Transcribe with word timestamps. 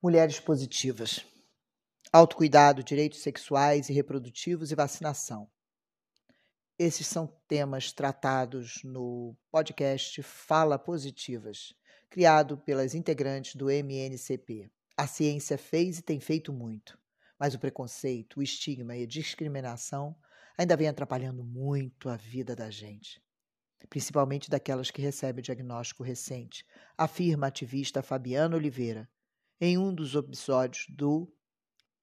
Mulheres 0.00 0.38
positivas. 0.38 1.26
Autocuidado, 2.12 2.84
direitos 2.84 3.18
sexuais 3.18 3.88
e 3.88 3.92
reprodutivos 3.92 4.70
e 4.70 4.76
vacinação. 4.76 5.50
Esses 6.78 7.04
são 7.04 7.26
temas 7.48 7.92
tratados 7.92 8.84
no 8.84 9.36
podcast 9.50 10.22
Fala 10.22 10.78
Positivas, 10.78 11.74
criado 12.08 12.56
pelas 12.58 12.94
integrantes 12.94 13.56
do 13.56 13.68
MNCP. 13.68 14.70
A 14.96 15.08
ciência 15.08 15.58
fez 15.58 15.98
e 15.98 16.02
tem 16.02 16.20
feito 16.20 16.52
muito, 16.52 16.96
mas 17.36 17.54
o 17.54 17.58
preconceito, 17.58 18.38
o 18.38 18.42
estigma 18.42 18.96
e 18.96 19.02
a 19.02 19.06
discriminação 19.06 20.14
ainda 20.56 20.76
vem 20.76 20.86
atrapalhando 20.86 21.42
muito 21.42 22.08
a 22.08 22.14
vida 22.14 22.54
da 22.54 22.70
gente, 22.70 23.20
principalmente 23.90 24.48
daquelas 24.48 24.92
que 24.92 25.02
recebem 25.02 25.40
o 25.40 25.42
diagnóstico 25.42 26.04
recente, 26.04 26.64
afirma 26.96 27.46
a 27.46 27.48
ativista 27.48 28.00
Fabiana 28.00 28.54
Oliveira, 28.54 29.10
em 29.60 29.76
um 29.76 29.92
dos 29.94 30.14
episódios 30.14 30.86
do 30.88 31.28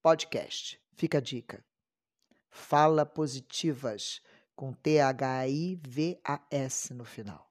podcast. 0.02 0.78
Fica 0.94 1.18
a 1.18 1.20
dica. 1.20 1.64
Fala 2.50 3.04
Positivas, 3.06 4.20
com 4.54 4.72
T-H-I-V-A-S 4.72 5.24
no 6.94 7.04
final. 7.04 7.50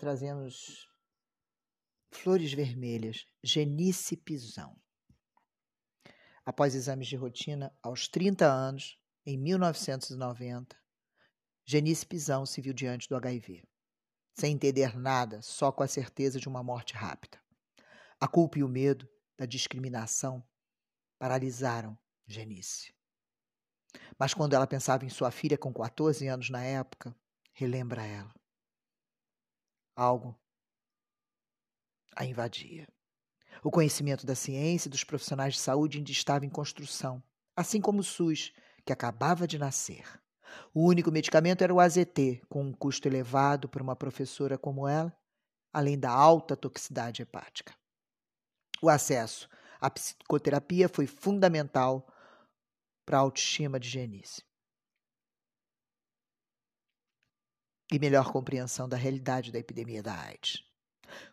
Trazemos 0.00 0.88
flores 2.10 2.54
vermelhas, 2.54 3.26
Genice 3.44 4.16
Pisão. 4.16 4.74
Após 6.42 6.74
exames 6.74 7.06
de 7.06 7.16
rotina, 7.16 7.70
aos 7.82 8.08
30 8.08 8.46
anos, 8.46 8.98
em 9.26 9.36
1990, 9.36 10.74
Genice 11.66 12.06
Pisão 12.06 12.46
se 12.46 12.62
viu 12.62 12.72
diante 12.72 13.10
do 13.10 13.14
HIV, 13.14 13.62
sem 14.32 14.54
entender 14.54 14.98
nada, 14.98 15.42
só 15.42 15.70
com 15.70 15.82
a 15.82 15.86
certeza 15.86 16.40
de 16.40 16.48
uma 16.48 16.62
morte 16.62 16.94
rápida. 16.94 17.38
A 18.18 18.26
culpa 18.26 18.58
e 18.58 18.64
o 18.64 18.68
medo 18.68 19.06
da 19.36 19.44
discriminação 19.44 20.42
paralisaram 21.18 21.94
Genice. 22.26 22.94
Mas 24.18 24.32
quando 24.32 24.54
ela 24.54 24.66
pensava 24.66 25.04
em 25.04 25.10
sua 25.10 25.30
filha 25.30 25.58
com 25.58 25.70
14 25.74 26.26
anos 26.26 26.48
na 26.48 26.64
época, 26.64 27.14
relembra 27.52 28.02
ela 28.02 28.39
algo 30.00 30.34
a 32.16 32.24
invadia. 32.24 32.88
O 33.62 33.70
conhecimento 33.70 34.24
da 34.24 34.34
ciência 34.34 34.88
e 34.88 34.90
dos 34.90 35.04
profissionais 35.04 35.54
de 35.54 35.60
saúde 35.60 35.98
ainda 35.98 36.10
estava 36.10 36.46
em 36.46 36.48
construção, 36.48 37.22
assim 37.54 37.80
como 37.80 38.00
o 38.00 38.04
SUS, 38.04 38.52
que 38.84 38.92
acabava 38.92 39.46
de 39.46 39.58
nascer. 39.58 40.04
O 40.74 40.86
único 40.86 41.12
medicamento 41.12 41.62
era 41.62 41.72
o 41.72 41.78
AZT, 41.78 42.42
com 42.48 42.62
um 42.64 42.72
custo 42.72 43.06
elevado 43.06 43.68
para 43.68 43.82
uma 43.82 43.94
professora 43.94 44.56
como 44.56 44.88
ela, 44.88 45.14
além 45.72 45.98
da 45.98 46.10
alta 46.10 46.56
toxicidade 46.56 47.22
hepática. 47.22 47.74
O 48.82 48.88
acesso 48.88 49.48
à 49.80 49.90
psicoterapia 49.90 50.88
foi 50.88 51.06
fundamental 51.06 52.06
para 53.04 53.18
a 53.18 53.20
autoestima 53.20 53.78
de 53.78 53.88
Genice. 53.88 54.42
E 57.92 57.98
melhor 57.98 58.32
compreensão 58.32 58.88
da 58.88 58.96
realidade 58.96 59.50
da 59.52 59.58
epidemia 59.58 60.02
da 60.02 60.14
AIDS. 60.14 60.64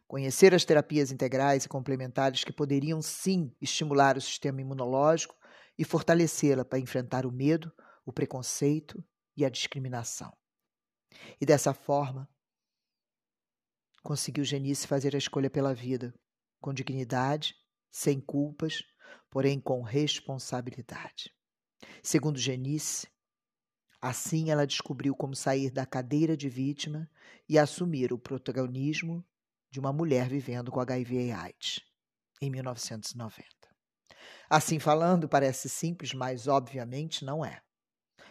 Conhecer 0.08 0.54
as 0.54 0.66
terapias 0.66 1.12
integrais 1.12 1.66
e 1.66 1.70
complementares 1.70 2.44
que 2.44 2.54
poderiam 2.54 3.02
sim 3.02 3.54
estimular 3.62 4.18
o 4.18 4.22
sistema 4.22 4.62
imunológico 4.62 5.36
e 5.78 5.84
fortalecê-la 5.84 6.66
para 6.66 6.80
enfrentar 6.80 7.26
o 7.26 7.32
medo, 7.32 7.72
o 8.06 8.12
preconceito 8.12 9.04
e 9.36 9.46
a 9.46 9.50
discriminação. 9.50 10.36
E 11.40 11.46
dessa 11.46 11.74
forma, 11.74 12.28
conseguiu 14.02 14.44
Genice 14.44 14.88
fazer 14.88 15.14
a 15.14 15.18
escolha 15.18 15.50
pela 15.50 15.74
vida, 15.74 16.14
com 16.60 16.74
dignidade, 16.74 17.56
sem 17.92 18.20
culpas, 18.20 18.84
porém 19.30 19.60
com 19.60 19.82
responsabilidade. 19.82 21.32
Segundo 22.02 22.40
Genice, 22.40 23.08
Assim, 24.02 24.52
ela 24.52 24.68
descobriu 24.68 25.16
como 25.16 25.36
sair 25.36 25.72
da 25.72 25.86
cadeira 25.86 26.38
de 26.38 26.50
vítima 26.50 27.10
e 27.50 27.58
assumir 27.58 28.14
o 28.14 28.20
protagonismo 28.20 29.26
de 29.72 29.80
uma 29.80 29.92
mulher 29.92 30.30
vivendo 30.30 30.72
com 30.72 30.80
HIV 30.80 31.28
e 31.28 31.32
AIDS, 31.32 31.80
em 32.42 32.50
1990. 32.50 33.46
Assim 34.50 34.80
falando, 34.80 35.28
parece 35.28 35.68
simples, 35.68 36.14
mas 36.14 36.48
obviamente 36.48 37.26
não 37.26 37.44
é. 37.44 37.62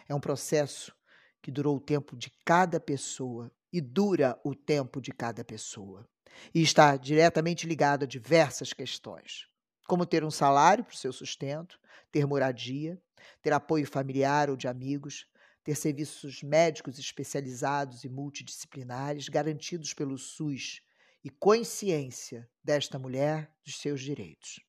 É 0.07 0.15
um 0.15 0.19
processo 0.19 0.95
que 1.41 1.51
durou 1.51 1.77
o 1.77 1.81
tempo 1.81 2.15
de 2.15 2.31
cada 2.45 2.79
pessoa 2.79 3.51
e 3.71 3.81
dura 3.81 4.39
o 4.43 4.55
tempo 4.55 5.01
de 5.01 5.11
cada 5.11 5.43
pessoa. 5.43 6.07
E 6.53 6.61
está 6.61 6.95
diretamente 6.95 7.67
ligado 7.67 8.03
a 8.03 8.07
diversas 8.07 8.73
questões, 8.73 9.47
como 9.87 10.05
ter 10.05 10.23
um 10.23 10.31
salário 10.31 10.83
para 10.83 10.93
o 10.93 10.97
seu 10.97 11.11
sustento, 11.11 11.79
ter 12.11 12.25
moradia, 12.25 13.01
ter 13.41 13.53
apoio 13.53 13.85
familiar 13.85 14.49
ou 14.49 14.55
de 14.55 14.67
amigos, 14.67 15.27
ter 15.67 15.75
serviços 15.75 16.41
médicos 16.41 16.97
especializados 16.97 18.05
e 18.05 18.09
multidisciplinares 18.09 19.27
garantidos 19.27 19.93
pelo 19.93 20.17
SUS 20.17 20.81
e 21.21 21.29
consciência 21.29 22.49
desta 22.63 22.97
mulher 22.97 23.53
dos 23.65 23.77
seus 23.77 23.99
direitos. 23.99 24.61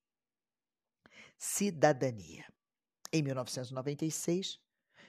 Cidadania. 1.36 2.44
Em 3.12 3.22
1996, 3.22 4.58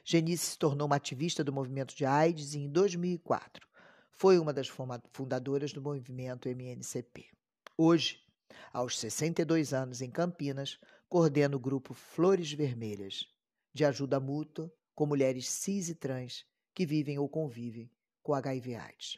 Genice 0.06 0.52
se 0.52 0.60
tornou 0.60 0.86
uma 0.86 0.98
ativista 0.98 1.44
do 1.44 1.52
movimento 1.52 1.96
de 1.96 2.06
AIDS 2.06 2.54
e, 2.54 2.60
em 2.60 2.70
2004, 2.70 3.68
foi 4.12 4.38
uma 4.38 4.54
das 4.54 4.68
fundadoras 5.12 5.74
do 5.74 5.82
movimento 5.82 6.48
MNCP. 6.48 7.32
Hoje, 7.76 8.24
aos 8.72 9.00
62 9.00 9.74
anos 9.74 10.04
em 10.04 10.12
Campinas, 10.12 10.80
coordena 11.08 11.56
o 11.56 11.60
grupo 11.60 11.96
Flores 11.96 12.54
Vermelhas, 12.54 13.26
de 13.74 13.84
ajuda 13.84 14.20
mútua 14.20 14.72
com 15.00 15.06
mulheres 15.06 15.48
cis 15.48 15.88
e 15.88 15.96
trans 15.96 16.46
que 16.74 16.86
vivem 16.86 17.18
ou 17.18 17.30
convivem 17.30 17.90
com 18.22 18.34
HIV/AIDS. 18.34 19.18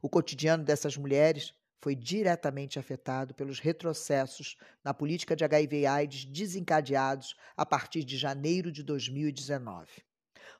O 0.00 0.08
cotidiano 0.08 0.64
dessas 0.64 0.96
mulheres 0.96 1.52
foi 1.78 1.94
diretamente 1.94 2.78
afetado 2.78 3.34
pelos 3.34 3.60
retrocessos 3.60 4.56
na 4.82 4.94
política 4.94 5.36
de 5.36 5.44
HIV/AIDS 5.44 6.24
desencadeados 6.24 7.36
a 7.54 7.66
partir 7.66 8.02
de 8.02 8.16
janeiro 8.16 8.72
de 8.72 8.82
2019. 8.82 9.90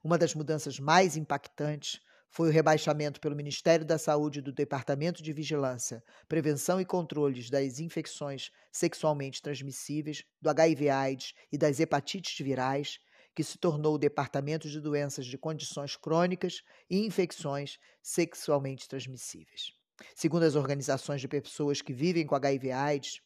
Uma 0.05 0.19
das 0.19 0.35
mudanças 0.35 0.79
mais 0.79 1.17
impactantes 1.17 1.99
foi 2.29 2.51
o 2.51 2.53
rebaixamento 2.53 3.23
pelo 3.23 3.35
Ministério 3.35 3.87
da 3.87 3.97
Saúde 3.97 4.43
do 4.43 4.53
Departamento 4.53 5.23
de 5.23 5.33
Vigilância, 5.33 6.05
Prevenção 6.29 6.79
e 6.79 6.85
Controles 6.85 7.49
das 7.49 7.81
Infecções 7.81 8.51
Sexualmente 8.71 9.41
Transmissíveis, 9.41 10.23
do 10.39 10.51
HIV/AIDS 10.51 11.33
e 11.51 11.57
das 11.57 11.81
hepatites 11.81 12.45
virais 12.45 13.01
que 13.39 13.45
se 13.45 13.57
tornou 13.57 13.95
o 13.95 13.99
Departamento 13.99 14.69
de 14.69 14.81
Doenças 14.81 15.25
de 15.25 15.39
Condições 15.39 15.95
Crônicas 15.95 16.65
e 16.91 17.07
Infecções 17.07 17.79
Sexualmente 18.03 18.89
Transmissíveis. 18.89 19.71
Segundo 20.13 20.43
as 20.43 20.57
organizações 20.57 21.21
de 21.21 21.29
pessoas 21.29 21.81
que 21.81 21.93
vivem 21.93 22.27
com 22.27 22.35
HIV/AIDS, 22.35 23.21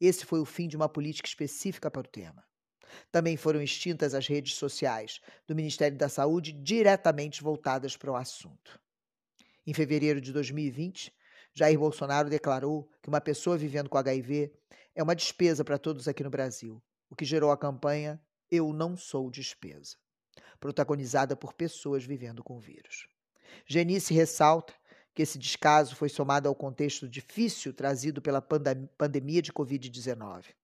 esse 0.00 0.24
foi 0.24 0.38
o 0.38 0.44
fim 0.44 0.68
de 0.68 0.76
uma 0.76 0.88
política 0.88 1.28
específica 1.28 1.90
para 1.90 2.02
o 2.02 2.08
tema. 2.08 2.44
Também 3.10 3.36
foram 3.36 3.60
extintas 3.60 4.14
as 4.14 4.28
redes 4.28 4.54
sociais 4.54 5.20
do 5.44 5.56
Ministério 5.56 5.98
da 5.98 6.08
Saúde 6.08 6.52
diretamente 6.52 7.42
voltadas 7.42 7.96
para 7.96 8.12
o 8.12 8.16
assunto. 8.16 8.80
Em 9.66 9.74
fevereiro 9.74 10.20
de 10.20 10.32
2020, 10.32 11.12
Jair 11.52 11.80
Bolsonaro 11.80 12.30
declarou 12.30 12.88
que 13.02 13.08
uma 13.08 13.20
pessoa 13.20 13.58
vivendo 13.58 13.90
com 13.90 13.98
HIV 13.98 14.52
é 14.94 15.02
uma 15.02 15.16
despesa 15.16 15.64
para 15.64 15.78
todos 15.78 16.06
aqui 16.06 16.22
no 16.22 16.30
Brasil, 16.30 16.80
o 17.10 17.16
que 17.16 17.24
gerou 17.24 17.50
a 17.50 17.58
campanha 17.58 18.22
Eu 18.54 18.70
Não 18.70 18.98
Sou 18.98 19.30
Despesa, 19.30 19.96
protagonizada 20.60 21.34
por 21.34 21.54
pessoas 21.54 22.04
vivendo 22.04 22.44
com 22.44 22.58
o 22.58 22.60
vírus. 22.60 23.08
Genice 23.66 24.12
ressalta 24.12 24.74
que 25.14 25.22
esse 25.22 25.38
descaso 25.38 25.96
foi 25.96 26.10
somado 26.10 26.50
ao 26.50 26.54
contexto 26.54 27.08
difícil 27.08 27.72
trazido 27.72 28.20
pela 28.20 28.42
pandemia 28.42 29.40
de 29.40 29.50
Covid-19. 29.54 30.54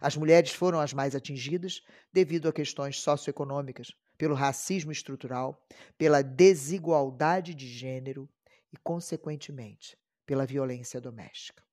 As 0.00 0.16
mulheres 0.16 0.52
foram 0.52 0.78
as 0.78 0.92
mais 0.92 1.16
atingidas 1.16 1.82
devido 2.12 2.48
a 2.48 2.52
questões 2.52 3.00
socioeconômicas, 3.00 3.90
pelo 4.16 4.36
racismo 4.36 4.92
estrutural, 4.92 5.60
pela 5.98 6.22
desigualdade 6.22 7.56
de 7.56 7.66
gênero 7.66 8.28
e, 8.72 8.76
consequentemente, 8.76 9.98
pela 10.24 10.46
violência 10.46 11.00
doméstica. 11.00 11.64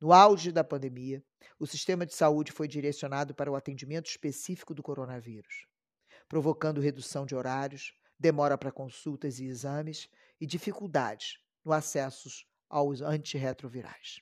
No 0.00 0.12
auge 0.12 0.52
da 0.52 0.62
pandemia, 0.62 1.20
o 1.58 1.66
sistema 1.66 2.06
de 2.06 2.14
saúde 2.14 2.52
foi 2.52 2.68
direcionado 2.68 3.34
para 3.34 3.50
o 3.50 3.56
atendimento 3.56 4.06
específico 4.06 4.74
do 4.74 4.82
coronavírus, 4.82 5.66
provocando 6.28 6.80
redução 6.80 7.26
de 7.26 7.34
horários, 7.34 7.94
demora 8.18 8.56
para 8.56 8.72
consultas 8.72 9.38
e 9.38 9.44
exames 9.44 10.08
e 10.40 10.46
dificuldades 10.46 11.38
no 11.64 11.72
acesso 11.72 12.28
aos 12.68 13.00
antirretrovirais. 13.00 14.20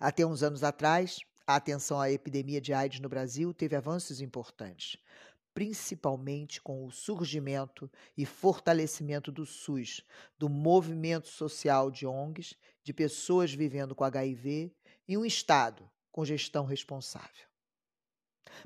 Até 0.00 0.24
uns 0.24 0.42
anos 0.42 0.64
atrás, 0.64 1.18
a 1.46 1.56
atenção 1.56 2.00
à 2.00 2.10
epidemia 2.10 2.60
de 2.60 2.72
AIDS 2.72 3.00
no 3.00 3.08
Brasil 3.08 3.52
teve 3.52 3.76
avanços 3.76 4.20
importantes, 4.20 4.96
principalmente 5.52 6.60
com 6.60 6.84
o 6.84 6.90
surgimento 6.90 7.90
e 8.16 8.26
fortalecimento 8.26 9.30
do 9.30 9.46
SUS, 9.46 10.02
do 10.38 10.48
movimento 10.48 11.28
social 11.28 11.90
de 11.90 12.06
ONGs, 12.06 12.56
de 12.82 12.92
pessoas 12.92 13.54
vivendo 13.54 13.94
com 13.94 14.02
HIV 14.04 14.74
e 15.06 15.16
um 15.16 15.24
Estado 15.24 15.90
com 16.10 16.24
gestão 16.24 16.64
responsável. 16.64 17.46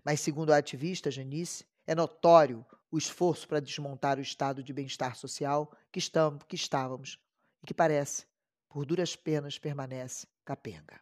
Mas, 0.05 0.21
segundo 0.21 0.53
a 0.53 0.59
ativista 0.59 1.11
Janice, 1.11 1.65
é 1.87 1.95
notório 1.95 2.65
o 2.91 2.99
esforço 2.99 3.49
para 3.49 3.61
desmontar 3.61 4.19
o 4.19 4.23
estado 4.23 4.63
de 4.63 4.73
bem-estar 4.73 5.17
social 5.17 5.75
que, 5.91 5.99
estamos, 5.99 6.45
que 6.45 6.57
estávamos 6.57 7.19
e 7.63 7.67
que 7.67 7.75
parece, 7.75 8.27
por 8.69 8.85
duras 8.85 9.17
penas, 9.17 9.59
permanece 9.59 10.27
capenga. 10.45 11.01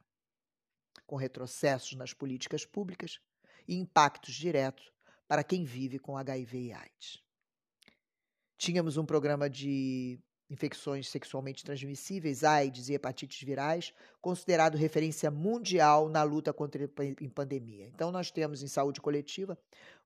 Com 1.06 1.16
retrocessos 1.16 1.94
nas 1.94 2.12
políticas 2.12 2.64
públicas 2.64 3.20
e 3.66 3.76
impactos 3.76 4.34
diretos 4.34 4.92
para 5.26 5.44
quem 5.44 5.64
vive 5.64 5.98
com 5.98 6.16
HIV 6.16 6.58
e 6.58 6.72
AIDS. 6.72 7.22
Tínhamos 8.56 8.96
um 8.96 9.04
programa 9.04 9.50
de 9.50 10.18
infecções 10.48 11.08
sexualmente 11.08 11.64
transmissíveis, 11.64 12.44
AIDS 12.44 12.88
e 12.88 12.94
hepatites 12.94 13.42
virais, 13.42 13.92
considerado 14.20 14.76
referência 14.76 15.30
mundial 15.30 16.08
na 16.08 16.22
luta 16.22 16.52
contra 16.52 16.84
a 16.84 16.88
pandemia. 17.34 17.86
Então, 17.88 18.12
nós 18.12 18.30
temos 18.30 18.62
em 18.62 18.68
saúde 18.68 19.00
coletiva 19.00 19.58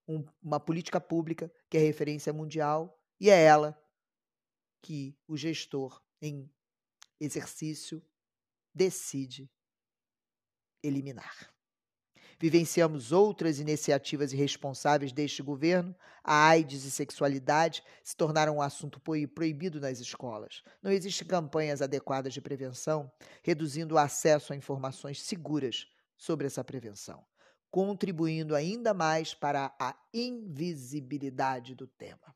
um, 0.09 0.25
uma 0.43 0.59
política 0.59 1.01
pública 1.01 1.53
que 1.69 1.77
é 1.77 1.81
referência 1.81 2.33
mundial 2.33 2.99
e 3.21 3.29
é 3.29 3.43
ela 3.43 3.79
que 4.81 5.15
o 5.29 5.37
gestor 5.37 6.01
em 6.21 6.51
exercício, 7.21 8.03
decide 8.75 9.51
eliminar. 10.83 11.53
Vivenciamos 12.41 13.13
outras 13.13 13.61
iniciativas 13.61 14.33
irresponsáveis 14.33 15.13
deste 15.13 15.43
governo. 15.43 15.95
A 16.25 16.49
AIDS 16.49 16.87
e 16.87 16.91
sexualidade 16.91 17.85
se 18.03 18.17
tornaram 18.17 18.57
um 18.57 18.63
assunto 18.63 18.99
proibido 18.99 19.79
nas 19.79 20.01
escolas. 20.01 20.63
Não 20.83 20.91
existem 20.91 21.29
campanhas 21.29 21.83
adequadas 21.83 22.33
de 22.33 22.41
prevenção, 22.41 23.13
reduzindo 23.43 23.95
o 23.95 23.99
acesso 23.99 24.55
a 24.55 24.57
informações 24.57 25.21
seguras 25.21 25.87
sobre 26.17 26.47
essa 26.47 26.65
prevenção, 26.65 27.23
contribuindo 27.71 28.57
ainda 28.57 28.95
mais 28.95 29.35
para 29.35 29.75
a 29.79 29.95
invisibilidade 30.15 31.75
do 31.75 31.87
tema. 31.87 32.35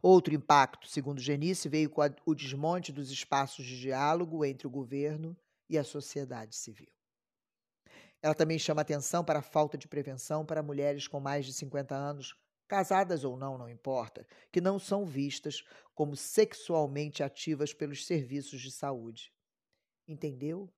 Outro 0.00 0.32
impacto, 0.32 0.86
segundo 0.86 1.20
Genice, 1.20 1.68
veio 1.68 1.90
com 1.90 2.02
o 2.24 2.34
desmonte 2.36 2.92
dos 2.92 3.10
espaços 3.10 3.66
de 3.66 3.80
diálogo 3.80 4.44
entre 4.44 4.64
o 4.64 4.70
governo 4.70 5.36
e 5.68 5.76
a 5.76 5.82
sociedade 5.82 6.54
civil. 6.54 6.93
Ela 8.24 8.34
também 8.34 8.58
chama 8.58 8.80
atenção 8.80 9.22
para 9.22 9.40
a 9.40 9.42
falta 9.42 9.76
de 9.76 9.86
prevenção 9.86 10.46
para 10.46 10.62
mulheres 10.62 11.06
com 11.06 11.20
mais 11.20 11.44
de 11.44 11.52
50 11.52 11.94
anos, 11.94 12.34
casadas 12.66 13.22
ou 13.22 13.36
não, 13.36 13.58
não 13.58 13.68
importa, 13.68 14.26
que 14.50 14.62
não 14.62 14.78
são 14.78 15.04
vistas 15.04 15.62
como 15.94 16.16
sexualmente 16.16 17.22
ativas 17.22 17.74
pelos 17.74 18.06
serviços 18.06 18.62
de 18.62 18.70
saúde. 18.70 19.30
Entendeu? 20.08 20.72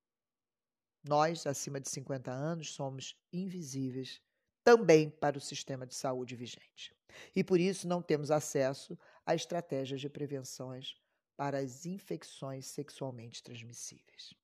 Nós, 1.07 1.47
acima 1.47 1.79
de 1.79 1.89
50 1.89 2.29
anos, 2.29 2.73
somos 2.73 3.17
invisíveis 3.31 4.21
também 4.61 5.09
para 5.09 5.37
o 5.37 5.41
sistema 5.41 5.87
de 5.87 5.95
saúde 5.95 6.35
vigente. 6.35 6.93
E 7.33 7.45
por 7.45 7.61
isso 7.61 7.87
não 7.87 8.01
temos 8.01 8.29
acesso 8.29 8.99
a 9.25 9.33
estratégias 9.33 10.01
de 10.01 10.09
prevenções 10.09 10.97
para 11.37 11.59
as 11.59 11.85
infecções 11.85 12.65
sexualmente 12.65 13.41
transmissíveis. 13.41 14.35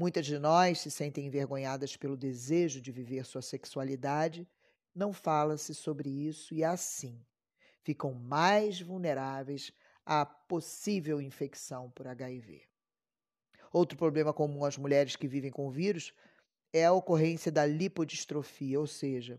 Muitas 0.00 0.24
de 0.24 0.38
nós 0.38 0.80
se 0.80 0.90
sentem 0.90 1.26
envergonhadas 1.26 1.94
pelo 1.94 2.16
desejo 2.16 2.80
de 2.80 2.90
viver 2.90 3.22
sua 3.26 3.42
sexualidade, 3.42 4.48
não 4.94 5.12
fala-se 5.12 5.74
sobre 5.74 6.08
isso 6.08 6.54
e 6.54 6.64
assim 6.64 7.22
ficam 7.82 8.14
mais 8.14 8.80
vulneráveis 8.80 9.70
à 10.06 10.24
possível 10.24 11.20
infecção 11.20 11.90
por 11.90 12.06
HIV. 12.06 12.62
Outro 13.70 13.98
problema 13.98 14.32
comum 14.32 14.64
às 14.64 14.78
mulheres 14.78 15.16
que 15.16 15.28
vivem 15.28 15.50
com 15.50 15.66
o 15.66 15.70
vírus 15.70 16.14
é 16.72 16.86
a 16.86 16.92
ocorrência 16.94 17.52
da 17.52 17.66
lipodistrofia, 17.66 18.80
ou 18.80 18.86
seja, 18.86 19.38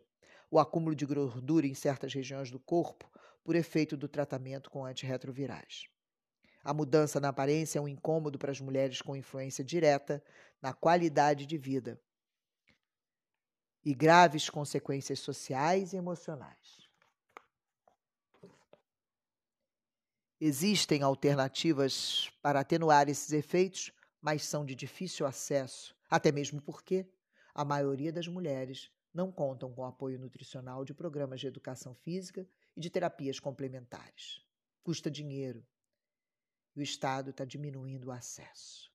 o 0.52 0.60
acúmulo 0.60 0.96
de 0.96 1.08
gordura 1.08 1.66
em 1.66 1.74
certas 1.74 2.13
regiões 2.13 2.52
do 2.52 2.60
corpo 2.60 3.10
por 3.44 3.56
efeito 3.56 3.98
do 3.98 4.08
tratamento 4.08 4.69
com 4.69 4.86
antirretrovirais. 4.86 5.90
A 6.63 6.74
mudança 6.74 7.19
na 7.19 7.30
aparência 7.30 7.80
é 7.80 7.81
um 7.81 7.88
incômodo 7.88 8.38
para 8.38 8.52
as 8.52 8.60
mulheres 8.60 9.01
com 9.01 9.15
influência 9.15 9.63
direta 9.63 10.24
na 10.62 10.74
qualidade 10.74 11.46
de 11.46 11.58
vida 11.58 12.00
e 13.84 13.94
graves 13.96 14.50
consequências 14.50 15.20
sociais 15.20 15.94
e 15.94 15.98
emocionais. 15.98 16.82
Existem 20.39 21.03
alternativas 21.03 22.32
para 22.41 22.60
atenuar 22.60 23.10
esses 23.10 23.32
efeitos, 23.32 23.91
mas 24.20 24.44
são 24.44 24.65
de 24.65 24.75
difícil 24.75 25.25
acesso, 25.25 25.96
até 26.10 26.32
mesmo 26.32 26.62
porque 26.62 27.08
a 27.53 27.65
maioria 27.65 28.12
das 28.12 28.27
mulheres 28.27 28.91
não 29.13 29.32
contam 29.32 29.72
com 29.72 29.84
apoio 29.84 30.18
nutricional 30.18 30.86
de 30.86 30.94
programas 30.94 31.39
de 31.39 31.48
educação 31.48 31.94
física 31.94 32.48
e 32.75 32.80
de 32.80 32.89
terapias 32.89 33.39
complementares. 33.39 34.41
Custa 34.84 35.12
dinheiro. 35.12 35.65
E 36.75 36.80
o 36.80 36.84
Estado 36.84 37.32
está 37.32 37.44
diminuindo 37.44 38.08
o 38.08 38.12
acesso. 38.12 38.92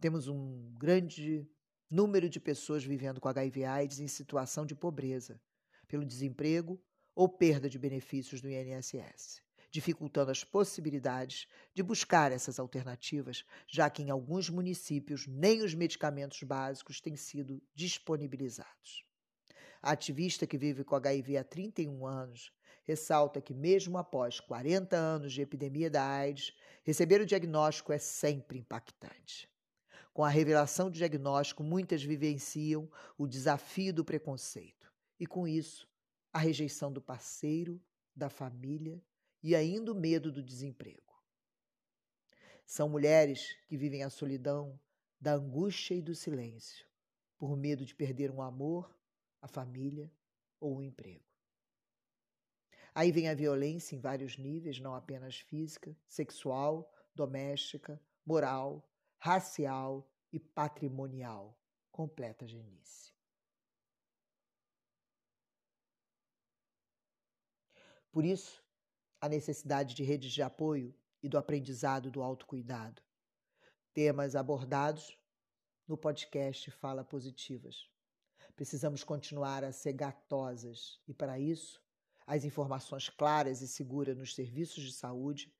Temos 0.00 0.28
um 0.28 0.72
grande 0.78 1.48
número 1.90 2.28
de 2.28 2.38
pessoas 2.38 2.84
vivendo 2.84 3.20
com 3.20 3.28
HIV/AIDS 3.28 3.98
em 3.98 4.06
situação 4.06 4.64
de 4.64 4.74
pobreza, 4.74 5.40
pelo 5.88 6.04
desemprego 6.04 6.80
ou 7.14 7.28
perda 7.28 7.68
de 7.68 7.78
benefícios 7.78 8.40
do 8.40 8.48
INSS, 8.48 9.42
dificultando 9.70 10.30
as 10.30 10.44
possibilidades 10.44 11.48
de 11.74 11.82
buscar 11.82 12.30
essas 12.30 12.60
alternativas, 12.60 13.44
já 13.66 13.90
que 13.90 14.02
em 14.02 14.10
alguns 14.10 14.48
municípios 14.48 15.26
nem 15.26 15.62
os 15.62 15.74
medicamentos 15.74 16.42
básicos 16.42 17.00
têm 17.00 17.16
sido 17.16 17.60
disponibilizados. 17.74 19.04
A 19.82 19.92
ativista 19.92 20.46
que 20.46 20.58
vive 20.58 20.84
com 20.84 20.94
HIV 20.94 21.38
há 21.38 21.44
31 21.44 22.06
anos 22.06 22.52
ressalta 22.84 23.40
que, 23.40 23.52
mesmo 23.52 23.98
após 23.98 24.40
40 24.40 24.96
anos 24.96 25.32
de 25.32 25.42
epidemia 25.42 25.90
da 25.90 26.04
AIDS, 26.04 26.54
receber 26.88 27.20
o 27.20 27.26
diagnóstico 27.26 27.92
é 27.92 27.98
sempre 27.98 28.58
impactante. 28.58 29.46
Com 30.10 30.24
a 30.24 30.30
revelação 30.30 30.90
do 30.90 30.96
diagnóstico, 30.96 31.62
muitas 31.62 32.02
vivenciam 32.02 32.90
o 33.18 33.26
desafio 33.26 33.92
do 33.92 34.02
preconceito 34.02 34.90
e, 35.20 35.26
com 35.26 35.46
isso, 35.46 35.86
a 36.32 36.38
rejeição 36.38 36.90
do 36.90 37.02
parceiro, 37.02 37.78
da 38.16 38.30
família 38.30 39.04
e 39.42 39.54
ainda 39.54 39.92
o 39.92 39.94
medo 39.94 40.32
do 40.32 40.42
desemprego. 40.42 41.12
São 42.64 42.88
mulheres 42.88 43.54
que 43.66 43.76
vivem 43.76 44.02
a 44.02 44.08
solidão 44.08 44.80
da 45.20 45.34
angústia 45.34 45.94
e 45.94 46.00
do 46.00 46.14
silêncio, 46.14 46.86
por 47.36 47.54
medo 47.54 47.84
de 47.84 47.94
perder 47.94 48.30
um 48.30 48.40
amor, 48.40 48.98
a 49.42 49.46
família 49.46 50.10
ou 50.58 50.78
o 50.78 50.82
emprego. 50.82 51.27
Aí 52.98 53.12
vem 53.12 53.28
a 53.28 53.34
violência 53.34 53.94
em 53.94 54.00
vários 54.00 54.36
níveis, 54.36 54.80
não 54.80 54.92
apenas 54.92 55.38
física, 55.38 55.96
sexual, 56.08 56.92
doméstica, 57.14 58.02
moral, 58.26 58.84
racial 59.18 60.10
e 60.32 60.40
patrimonial. 60.40 61.56
Completa 61.92 62.44
genice. 62.44 63.14
Por 68.10 68.24
isso, 68.24 68.60
a 69.20 69.28
necessidade 69.28 69.94
de 69.94 70.02
redes 70.02 70.32
de 70.32 70.42
apoio 70.42 70.92
e 71.22 71.28
do 71.28 71.38
aprendizado 71.38 72.10
do 72.10 72.20
autocuidado. 72.20 73.00
Temas 73.94 74.34
abordados 74.34 75.16
no 75.86 75.96
podcast 75.96 76.68
Fala 76.72 77.04
Positivas. 77.04 77.88
Precisamos 78.56 79.04
continuar 79.04 79.62
a 79.62 79.70
ser 79.70 79.92
gatosas 79.92 81.00
e, 81.06 81.14
para 81.14 81.38
isso, 81.38 81.80
as 82.28 82.44
informações 82.44 83.08
claras 83.08 83.60
e 83.62 83.66
seguras 83.66 84.14
nos 84.14 84.34
serviços 84.34 84.84
de 84.84 84.92
saúde 84.92 85.50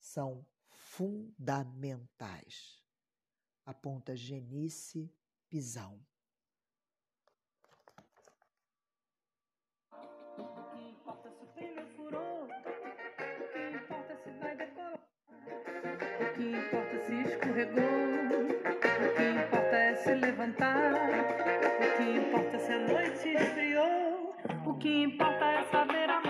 são 0.00 0.42
fundamentais. 0.70 2.82
Aponta 3.66 4.16
Genice 4.16 5.12
Pisão. 5.50 6.00
O 9.92 9.96
que 16.34 16.42
importa 16.42 17.04
se 17.04 17.12
escorregou, 17.28 17.84
o 17.84 19.14
que 19.14 19.24
importa 19.28 19.76
é 19.76 19.94
se 19.96 20.14
levantar. 20.14 21.43
Que 24.80 25.02
importa 25.04 25.44
é 25.44 25.62
saber 25.64 26.10
amar. 26.10 26.23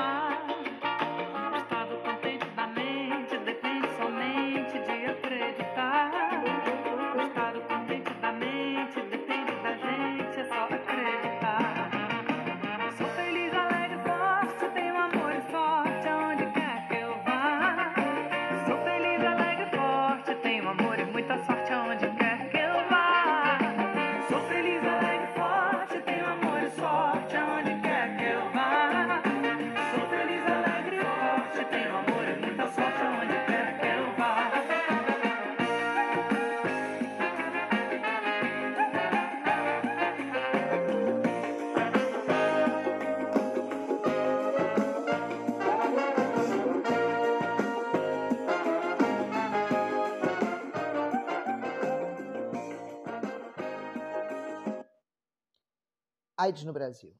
AIDS 56.36 56.64
no 56.64 56.72
Brasil. 56.72 57.16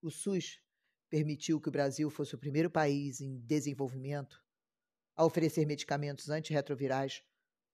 O 0.00 0.10
SUS 0.10 0.60
permitiu 1.10 1.60
que 1.60 1.68
o 1.68 1.72
Brasil 1.72 2.08
fosse 2.08 2.34
o 2.34 2.38
primeiro 2.38 2.70
país 2.70 3.20
em 3.20 3.38
desenvolvimento 3.40 4.42
a 5.16 5.24
oferecer 5.24 5.66
medicamentos 5.66 6.28
antirretrovirais 6.28 7.22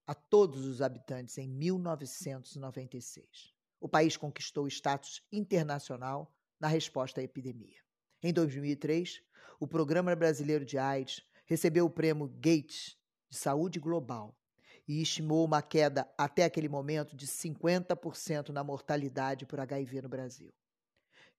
a 0.06 0.14
todos 0.14 0.64
os 0.64 0.82
habitantes 0.82 1.38
em 1.38 1.48
1996. 1.48 3.54
O 3.80 3.88
país 3.88 4.16
conquistou 4.16 4.66
status 4.68 5.22
internacional 5.30 6.34
na 6.58 6.68
resposta 6.68 7.20
à 7.20 7.24
epidemia. 7.24 7.80
Em 8.22 8.32
2003, 8.32 9.22
o 9.58 9.66
Programa 9.66 10.14
Brasileiro 10.16 10.64
de 10.64 10.78
AIDS 10.78 11.22
recebeu 11.46 11.86
o 11.86 11.90
prêmio 11.90 12.28
Gates 12.28 12.96
de 13.28 13.36
Saúde 13.36 13.78
Global 13.78 14.36
e 14.86 15.00
estimou 15.00 15.44
uma 15.44 15.62
queda 15.62 16.10
até 16.16 16.44
aquele 16.44 16.68
momento 16.68 17.14
de 17.14 17.26
50% 17.26 18.48
na 18.48 18.64
mortalidade 18.64 19.46
por 19.46 19.60
HIV 19.60 20.02
no 20.02 20.08
Brasil. 20.08 20.52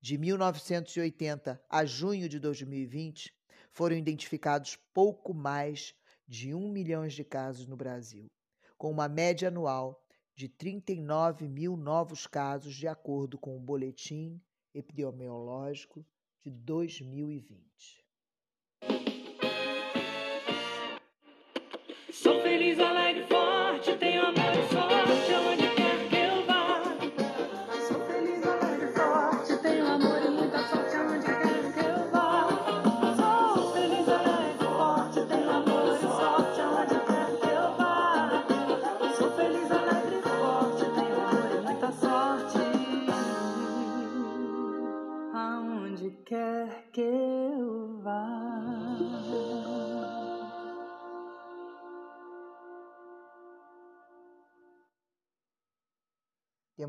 De 0.01 0.17
1980 0.17 1.61
a 1.69 1.85
junho 1.85 2.27
de 2.27 2.39
2020, 2.39 3.31
foram 3.69 3.95
identificados 3.95 4.75
pouco 4.91 5.31
mais 5.31 5.93
de 6.27 6.55
um 6.55 6.71
milhão 6.71 7.07
de 7.07 7.23
casos 7.23 7.67
no 7.67 7.77
Brasil, 7.77 8.25
com 8.79 8.89
uma 8.89 9.07
média 9.07 9.49
anual 9.49 10.03
de 10.35 10.49
39 10.49 11.47
mil 11.47 11.77
novos 11.77 12.25
casos, 12.25 12.75
de 12.75 12.87
acordo 12.87 13.37
com 13.37 13.55
o 13.55 13.59
Boletim 13.59 14.41
Epidemiológico 14.73 16.03
de 16.39 16.49
2020. 16.49 18.03
Sou 22.11 22.41
feliz, 22.41 22.79
alegre, 22.79 23.27
forte, 23.27 23.95
tenho 23.97 24.23
amor 24.23 24.40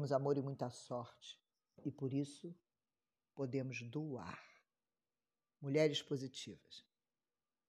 Temos 0.02 0.10
amor 0.10 0.36
e 0.36 0.42
muita 0.42 0.68
sorte, 0.68 1.40
e 1.84 1.88
por 1.92 2.12
isso 2.12 2.52
podemos 3.36 3.82
doar. 3.82 4.42
Mulheres 5.60 6.02
positivas. 6.02 6.84